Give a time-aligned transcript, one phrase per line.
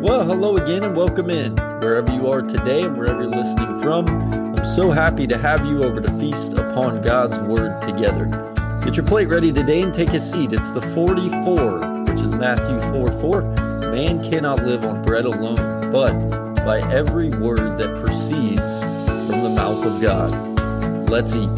[0.00, 4.06] Well, hello again and welcome in wherever you are today and wherever you're listening from.
[4.32, 8.26] I'm so happy to have you over to feast upon God's Word together.
[8.84, 10.52] Get your plate ready today and take a seat.
[10.52, 13.42] It's the 44, which is Matthew 4 4.
[13.90, 16.12] Man cannot live on bread alone, but
[16.64, 18.82] by every word that proceeds
[19.26, 21.10] from the mouth of God.
[21.10, 21.50] Let's eat.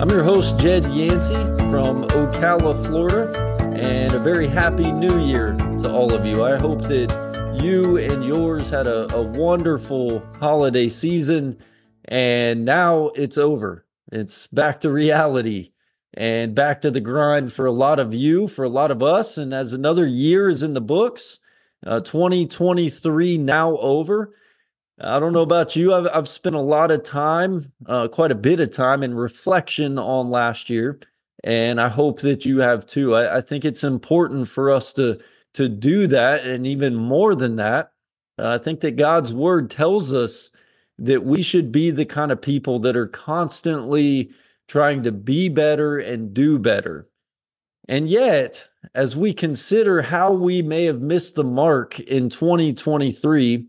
[0.00, 1.34] I'm your host, Jed Yancey
[1.68, 6.44] from Ocala, Florida, and a very happy new year to all of you.
[6.44, 7.29] I hope that
[7.62, 11.58] you and yours had a, a wonderful holiday season,
[12.06, 13.84] and now it's over.
[14.10, 15.72] It's back to reality
[16.14, 19.36] and back to the grind for a lot of you, for a lot of us.
[19.36, 21.38] And as another year is in the books,
[21.86, 24.34] uh, 2023 now over.
[24.98, 25.92] I don't know about you.
[25.94, 29.98] I've, I've spent a lot of time, uh, quite a bit of time in reflection
[29.98, 30.98] on last year.
[31.44, 33.14] And I hope that you have too.
[33.14, 35.20] I, I think it's important for us to
[35.54, 36.46] to do that.
[36.46, 37.92] And even more than that,
[38.38, 40.50] uh, I think that God's word tells us
[40.98, 44.30] that we should be the kind of people that are constantly
[44.68, 47.08] trying to be better and do better.
[47.88, 53.66] And yet, as we consider how we may have missed the mark in 2023,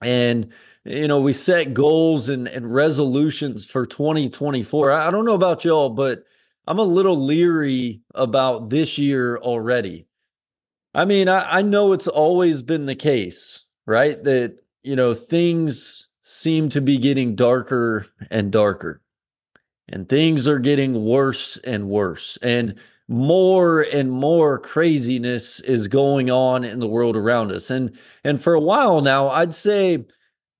[0.00, 0.52] and
[0.84, 4.90] you know, we set goals and, and resolutions for 2024.
[4.90, 6.24] I don't know about y'all, but
[6.66, 10.06] I'm a little leery about this year already.
[10.94, 14.22] I mean, I, I know it's always been the case, right?
[14.24, 19.00] That, you know, things seem to be getting darker and darker,
[19.88, 22.38] and things are getting worse and worse.
[22.42, 27.70] And more and more craziness is going on in the world around us.
[27.70, 30.04] And and for a while now, I'd say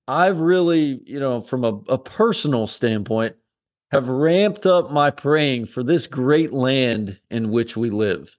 [0.07, 3.35] I've really, you know, from a, a personal standpoint,
[3.91, 8.37] have ramped up my praying for this great land in which we live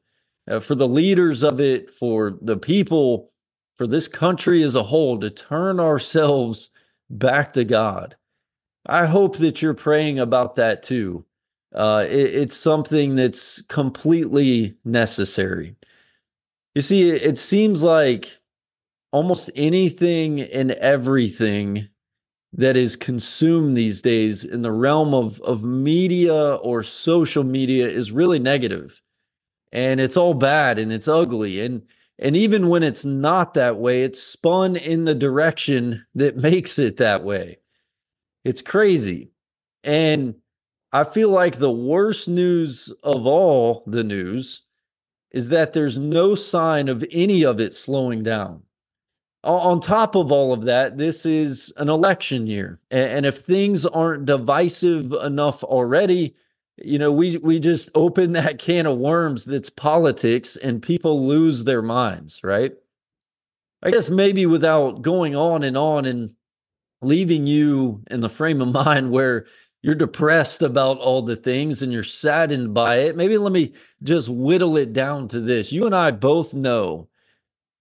[0.49, 3.31] uh, for the leaders of it, for the people,
[3.77, 6.71] for this country as a whole to turn ourselves
[7.11, 8.17] back to God.
[8.87, 11.25] I hope that you're praying about that too.
[11.75, 15.75] Uh, it, it's something that's completely necessary.
[16.75, 18.39] You see, it, it seems like
[19.13, 21.89] almost anything and everything
[22.53, 28.13] that is consumed these days in the realm of, of media or social media is
[28.13, 29.01] really negative
[29.75, 31.61] and it's all bad and it's ugly.
[31.61, 31.83] And
[32.17, 36.97] and even when it's not that way it's spun in the direction that makes it
[36.97, 37.59] that way.
[38.45, 39.33] It's crazy.
[39.83, 40.37] And
[40.93, 44.63] i feel like the worst news of all the news
[45.33, 48.63] is that there's no sign of any of it slowing down.
[49.43, 54.25] On top of all of that this is an election year and if things aren't
[54.25, 56.35] divisive enough already
[56.77, 61.65] you know we we just open that can of worms that's politics and people lose
[61.65, 62.73] their minds right?
[63.83, 66.35] I guess maybe without going on and on and
[67.03, 69.47] leaving you in the frame of mind where
[69.83, 74.29] you're depressed about all the things and you're saddened by it maybe let me just
[74.29, 75.73] whittle it down to this.
[75.73, 77.09] You and i both know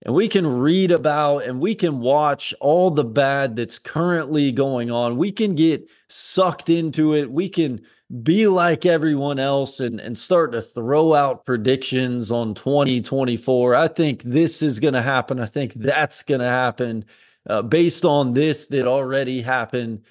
[0.06, 4.92] and we can read about and we can watch all the bad that's currently going
[4.92, 5.18] on.
[5.18, 7.32] We can get sucked into it.
[7.32, 7.82] We can
[8.22, 13.76] be like everyone else and, and start to throw out predictions on 2024.
[13.76, 15.40] I think this is going to happen.
[15.40, 17.06] I think that's going to happen
[17.50, 20.04] uh, based on this that already happened.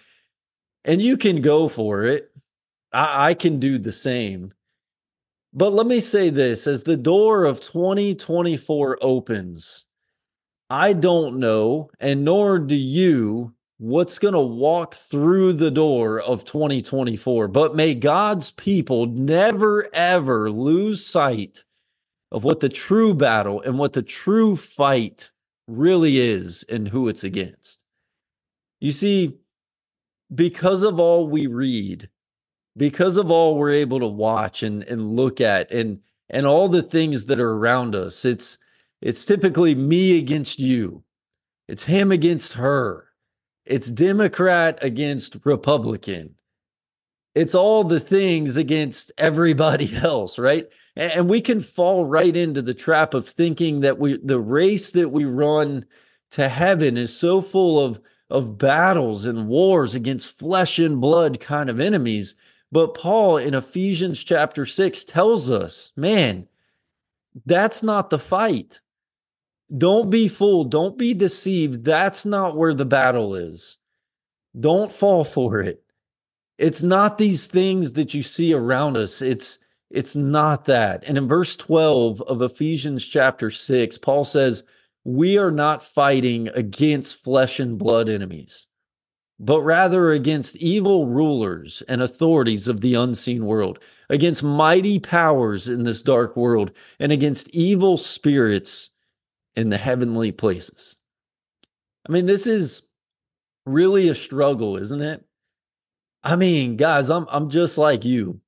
[0.84, 2.32] And you can go for it.
[2.92, 4.52] I, I can do the same.
[5.52, 9.84] But let me say this as the door of 2024 opens,
[10.70, 16.44] I don't know, and nor do you, what's going to walk through the door of
[16.44, 17.48] 2024.
[17.48, 21.64] But may God's people never, ever lose sight
[22.30, 25.32] of what the true battle and what the true fight
[25.66, 27.80] really is and who it's against.
[28.80, 29.38] You see,
[30.32, 32.08] because of all we read,
[32.76, 35.98] because of all we're able to watch and, and look at and
[36.30, 38.58] and all the things that are around us, it's
[39.00, 41.02] it's typically me against you.
[41.66, 43.08] It's him against her
[43.64, 46.34] it's Democrat against Republican.
[47.34, 50.68] It's all the things against everybody else, right?
[50.94, 55.08] And we can fall right into the trap of thinking that we the race that
[55.08, 55.86] we run
[56.32, 61.70] to heaven is so full of of battles and wars against flesh and blood kind
[61.70, 62.34] of enemies.
[62.70, 66.48] But Paul in Ephesians chapter 6 tells us, man,
[67.44, 68.80] that's not the fight.
[69.76, 70.70] Don't be fooled.
[70.70, 71.84] Don't be deceived.
[71.84, 73.78] That's not where the battle is.
[74.58, 75.82] Don't fall for it.
[76.58, 79.22] It's not these things that you see around us.
[79.22, 79.58] It's
[79.90, 81.04] it's not that.
[81.06, 84.64] And in verse 12 of Ephesians chapter 6, Paul says,
[85.04, 88.68] we are not fighting against flesh and blood enemies,
[89.38, 95.82] but rather against evil rulers and authorities of the unseen world, against mighty powers in
[95.82, 96.70] this dark world,
[97.00, 98.91] and against evil spirits
[99.56, 100.96] in the heavenly places.
[102.08, 102.82] I mean, this is
[103.66, 105.24] really a struggle, isn't it?
[106.24, 108.40] I mean, guys, I'm I'm just like you.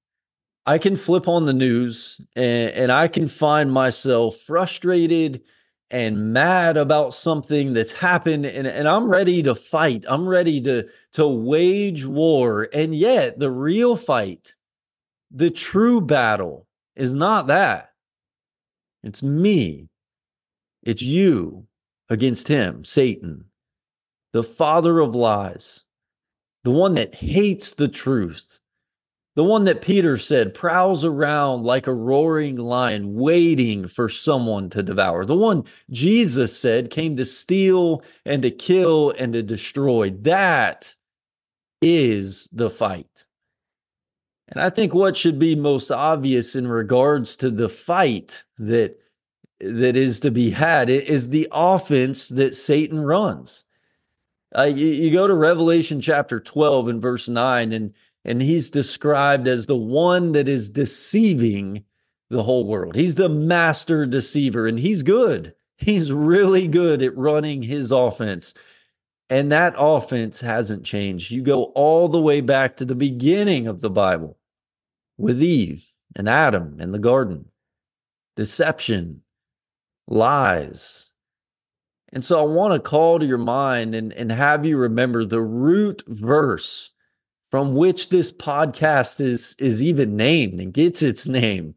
[0.67, 5.43] I can flip on the news and, and I can find myself frustrated
[5.91, 10.05] and mad about something that's happened and, and I'm ready to fight.
[10.09, 12.69] I'm ready to to wage war.
[12.73, 14.55] And yet the real fight,
[15.31, 16.67] the true battle
[16.97, 17.91] is not that.
[19.03, 19.89] It's me.
[20.85, 21.67] It's you
[22.09, 23.47] against him, Satan,
[24.33, 25.85] the father of lies,
[26.63, 28.61] the one that hates the truth
[29.37, 34.83] the one that Peter said prowls around like a roaring lion, waiting for someone to
[34.83, 35.25] devour.
[35.25, 40.11] The one Jesus said came to steal and to kill and to destroy.
[40.11, 40.95] That
[41.83, 43.27] is the fight.
[44.47, 48.97] And I think what should be most obvious in regards to the fight that
[49.61, 53.65] that is to be had is the offense that Satan runs.
[54.57, 57.93] Uh, you, you go to Revelation chapter 12 and verse 9, and
[58.27, 61.85] and he's described as the one that is deceiving
[62.31, 62.95] the whole world.
[62.95, 65.55] He's the master deceiver, and he's good.
[65.77, 68.55] He's really good at running his offense.
[69.29, 71.31] And that offense hasn't changed.
[71.31, 74.39] You go all the way back to the beginning of the Bible
[75.19, 75.87] with Eve
[76.17, 77.47] and Adam in the garden,
[78.37, 79.23] deception,
[80.07, 81.13] lies.
[82.13, 85.41] And so I want to call to your mind and, and have you remember the
[85.41, 86.93] root verse
[87.51, 91.77] from which this podcast is is even named and gets its name.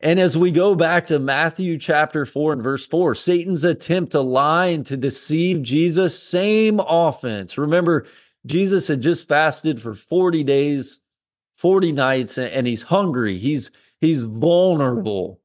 [0.00, 4.20] And as we go back to Matthew chapter 4 and verse 4, Satan's attempt to
[4.20, 7.56] lie and to deceive Jesus, same offense.
[7.56, 8.04] Remember,
[8.44, 11.00] Jesus had just fasted for 40 days,
[11.56, 13.38] 40 nights, and he's hungry.
[13.38, 13.70] He's
[14.00, 15.40] he's vulnerable.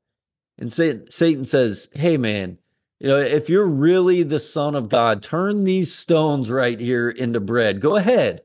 [0.57, 2.57] And Satan says, Hey man,
[3.00, 7.39] you know, if you're really the son of God, turn these stones right here into
[7.39, 7.81] bread.
[7.81, 8.42] Go ahead.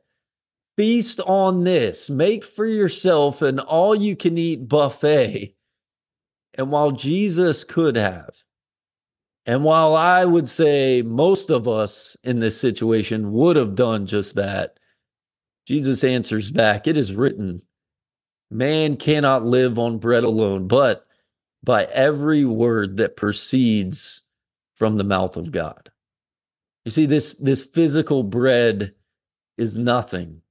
[0.76, 2.08] Feast on this.
[2.08, 5.54] Make for yourself an all you can eat buffet.
[6.54, 8.30] And while Jesus could have,
[9.44, 14.34] and while I would say most of us in this situation would have done just
[14.34, 14.78] that,
[15.66, 17.62] Jesus answers back, It is written,
[18.50, 21.05] man cannot live on bread alone, but
[21.62, 24.22] by every word that proceeds
[24.74, 25.90] from the mouth of God.
[26.84, 28.94] You see, this, this physical bread
[29.58, 30.42] is nothing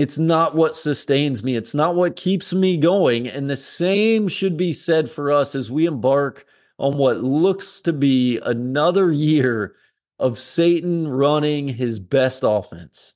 [0.00, 1.56] it's not what sustains me.
[1.56, 3.28] It's not what keeps me going.
[3.28, 6.46] And the same should be said for us as we embark
[6.78, 9.74] on what looks to be another year
[10.18, 13.12] of Satan running his best offense.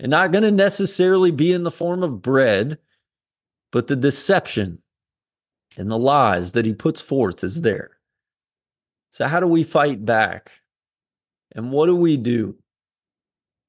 [0.00, 2.78] And not going to necessarily be in the form of bread,
[3.70, 4.78] but the deception
[5.76, 7.98] and the lies that he puts forth is there.
[9.10, 10.50] So, how do we fight back?
[11.54, 12.56] And what do we do?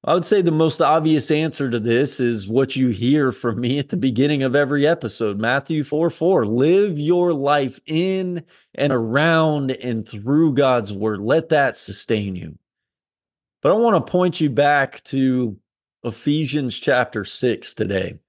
[0.07, 3.79] I would say the most obvious answer to this is what you hear from me
[3.79, 6.45] at the beginning of every episode Matthew 4 4.
[6.45, 8.43] Live your life in
[8.75, 11.21] and around and through God's word.
[11.21, 12.57] Let that sustain you.
[13.63, 15.57] But I want to point you back to
[16.03, 18.19] Ephesians chapter 6 today.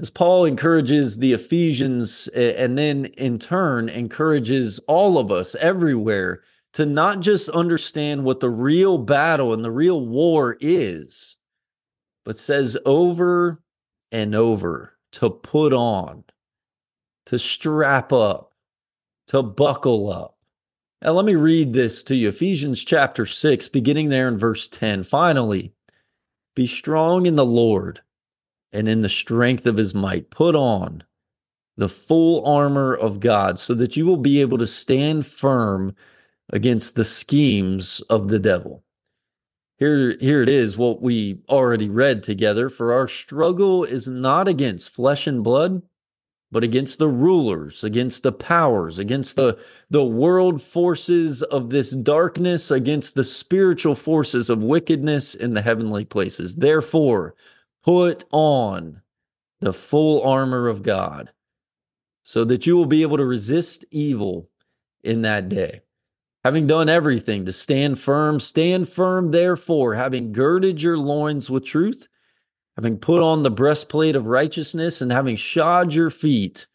[0.00, 6.42] As Paul encourages the Ephesians and then in turn encourages all of us everywhere
[6.74, 11.36] to not just understand what the real battle and the real war is,
[12.24, 13.60] but says over
[14.12, 16.24] and over to put on,
[17.26, 18.52] to strap up,
[19.26, 20.36] to buckle up.
[21.02, 25.02] Now, let me read this to you Ephesians chapter 6, beginning there in verse 10.
[25.04, 25.72] Finally,
[26.54, 28.00] be strong in the Lord
[28.72, 30.30] and in the strength of his might.
[30.30, 31.04] Put on
[31.76, 35.94] the full armor of God so that you will be able to stand firm
[36.50, 38.82] against the schemes of the devil.
[39.78, 42.68] Here, here it is, what we already read together.
[42.68, 45.82] For our struggle is not against flesh and blood,
[46.50, 49.56] but against the rulers, against the powers, against the,
[49.88, 56.04] the world forces of this darkness, against the spiritual forces of wickedness in the heavenly
[56.04, 56.56] places.
[56.56, 57.36] Therefore,
[57.88, 59.00] put on
[59.60, 61.32] the full armor of God
[62.22, 64.50] so that you will be able to resist evil
[65.02, 65.80] in that day
[66.44, 72.08] having done everything to stand firm, stand firm, therefore, having girded your loins with truth,
[72.76, 76.66] having put on the breastplate of righteousness, and having shod your feet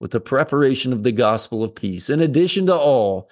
[0.00, 2.10] with the preparation of the gospel of peace.
[2.10, 3.28] In addition to all,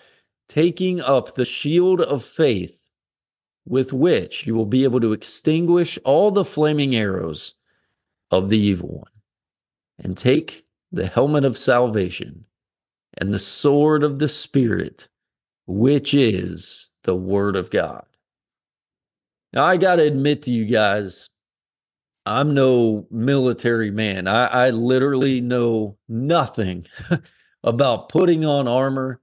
[0.49, 2.84] taking up the shield of faith
[3.67, 7.55] with which you will be able to extinguish all the flaming arrows
[8.31, 9.13] of the evil one,
[9.99, 12.45] and take the helmet of salvation
[13.19, 15.09] and the sword of the Spirit,
[15.67, 18.05] which is the Word of God.
[19.53, 21.29] Now, I got to admit to you guys,
[22.27, 24.27] I'm no military man.
[24.27, 26.87] I, I literally know nothing
[27.63, 29.21] about putting on armor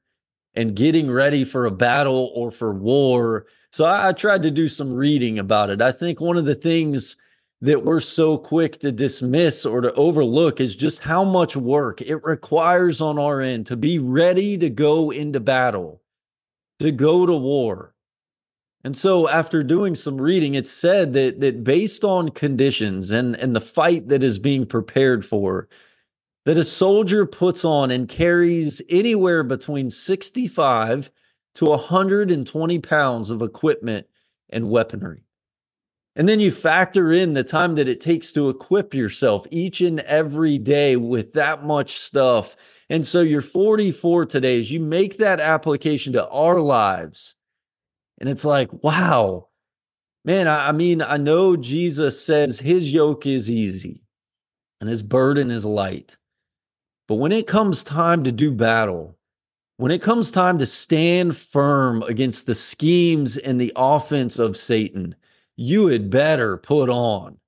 [0.53, 3.45] and getting ready for a battle or for war.
[3.71, 5.81] So I, I, tried to do some reading about it.
[5.81, 7.15] I think one of the things
[7.61, 12.23] that we're so quick to dismiss or to overlook is just how much work it
[12.23, 16.01] requires on our end to be ready to go into battle,
[16.79, 17.93] to go to war.
[18.83, 23.55] And so after doing some reading, it said that that based on conditions and, and
[23.55, 25.69] the fight that is being prepared for,
[26.45, 31.11] that a soldier puts on and carries anywhere between 65
[31.55, 34.07] to 120 pounds of equipment
[34.49, 35.23] and weaponry.
[36.15, 40.01] And then you factor in the time that it takes to equip yourself each and
[40.01, 42.55] every day with that much stuff.
[42.89, 47.35] And so you're 44 today as you make that application to our lives
[48.21, 49.47] and it's like, wow,
[50.23, 54.03] man, I, I mean, I know Jesus says his yoke is easy
[54.79, 56.17] and his burden is light.
[57.07, 59.17] But when it comes time to do battle,
[59.81, 65.15] when it comes time to stand firm against the schemes and the offense of Satan,
[65.55, 67.39] you had better put on.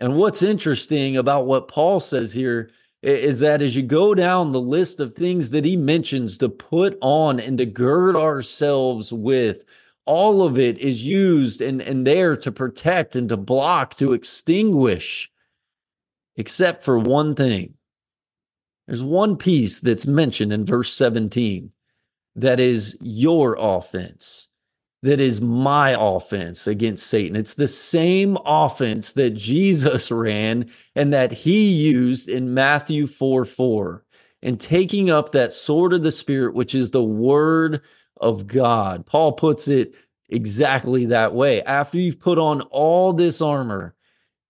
[0.00, 2.72] And what's interesting about what Paul says here
[3.02, 6.98] is that as you go down the list of things that he mentions to put
[7.00, 9.62] on and to gird ourselves with,
[10.06, 15.30] all of it is used and, and there to protect and to block, to extinguish,
[16.34, 17.74] except for one thing.
[18.90, 21.70] There's one piece that's mentioned in verse 17
[22.34, 24.48] that is your offense,
[25.04, 27.36] that is my offense against Satan.
[27.36, 34.04] It's the same offense that Jesus ran and that he used in Matthew 4 4.
[34.42, 37.82] And taking up that sword of the Spirit, which is the word
[38.20, 39.06] of God.
[39.06, 39.94] Paul puts it
[40.28, 41.62] exactly that way.
[41.62, 43.94] After you've put on all this armor,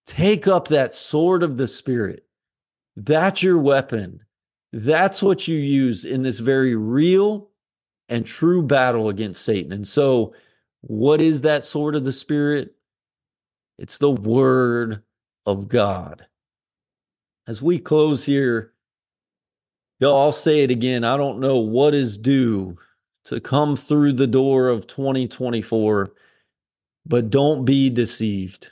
[0.07, 2.25] take up that sword of the Spirit.
[2.97, 4.23] That's your weapon.
[4.73, 7.49] That's what you use in this very real
[8.09, 9.73] and true battle against Satan.
[9.73, 10.35] And so,
[10.83, 12.75] what is that sword of the Spirit?
[13.79, 15.03] It's the Word
[15.47, 16.27] of God.
[17.47, 18.73] As we close here,
[20.03, 21.05] I'll say it again.
[21.05, 22.79] I don't know what is due
[23.25, 26.13] to come through the door of 2024,
[27.07, 28.71] but don't be deceived.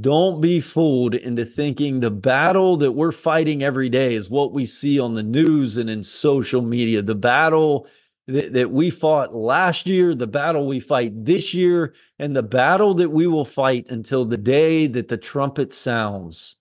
[0.00, 4.66] Don't be fooled into thinking the battle that we're fighting every day is what we
[4.66, 7.02] see on the news and in social media.
[7.02, 7.86] The battle
[8.26, 12.94] that, that we fought last year, the battle we fight this year, and the battle
[12.94, 16.56] that we will fight until the day that the trumpet sounds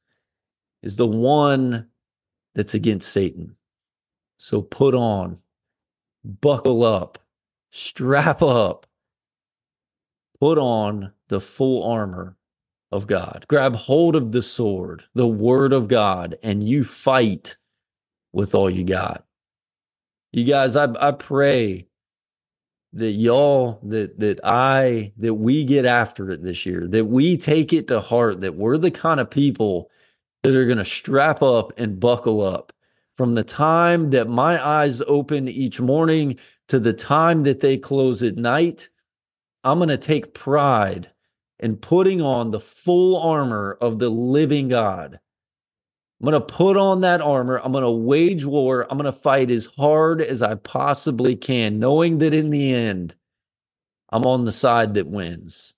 [0.84, 1.88] is the one
[2.54, 3.56] that's against Satan.
[4.38, 5.40] So put on
[6.24, 7.20] buckle up,
[7.72, 8.86] strap up,
[10.40, 12.38] put on the full armor
[12.92, 13.46] of God.
[13.48, 17.58] Grab hold of the sword, the word of God, and you fight
[18.34, 19.26] with all you got.
[20.32, 21.88] You guys, I, I pray
[22.94, 27.74] that y'all, that that I, that we get after it this year, that we take
[27.74, 29.90] it to heart, that we're the kind of people
[30.44, 32.72] that are going to strap up and buckle up
[33.16, 36.38] from the time that my eyes open each morning
[36.68, 38.90] to the time that they close at night,
[39.64, 41.12] I'm going to take pride
[41.60, 45.20] in putting on the full armor of the living God.
[46.22, 47.60] I'm going to put on that armor.
[47.62, 48.88] I'm going to wage war.
[48.90, 53.16] I'm going to fight as hard as I possibly can, knowing that in the end,
[54.10, 55.74] I'm on the side that wins.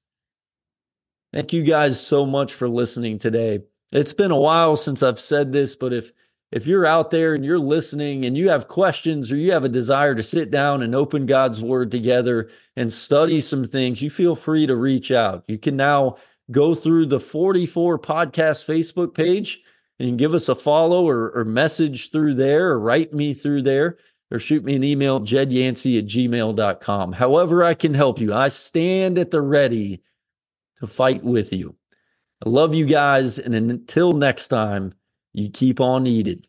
[1.34, 3.60] Thank you guys so much for listening today.
[3.92, 6.12] It's been a while since I've said this, but if
[6.52, 9.70] if you're out there and you're listening and you have questions or you have a
[9.70, 14.36] desire to sit down and open God's word together and study some things, you feel
[14.36, 15.44] free to reach out.
[15.48, 16.16] You can now
[16.50, 19.62] go through the 44 podcast Facebook page
[20.00, 23.98] and give us a follow or, or message through there or write me through there
[24.32, 27.14] or shoot me an email, jedyancey at gmail.com.
[27.14, 28.34] However, I can help you.
[28.34, 30.02] I stand at the ready
[30.80, 31.76] to fight with you.
[32.46, 33.40] I love you guys.
[33.40, 34.94] And until next time,
[35.34, 36.44] you keep on eating.